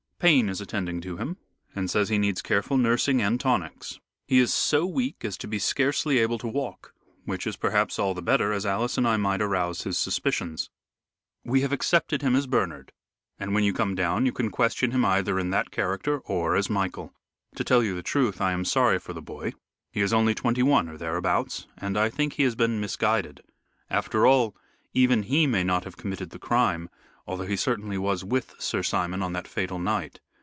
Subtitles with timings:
[0.23, 1.37] Payne is attending to him
[1.75, 3.99] and says he needs careful nursing and tonics.
[4.27, 6.93] He is so weak as to be scarcely able to talk,
[7.25, 10.69] which is perhaps all the better, as Alice and I might arouse his suspicions.
[11.43, 12.91] We have accepted him as Bernard,
[13.39, 16.69] and when you come down you can question him either in that character or as
[16.69, 17.15] Michael.
[17.55, 19.53] To tell you the truth, I am sorry for the boy
[19.89, 23.41] he is only twenty one or thereabouts, and I think he has been misguided.
[23.89, 24.55] After all,
[24.93, 26.89] even he may not have committed the crime,
[27.27, 30.19] although he was certainly with Sir Simon on that fatal night.